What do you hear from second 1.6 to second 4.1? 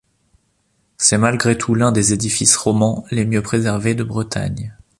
l'un des édifices romans les mieux préservé de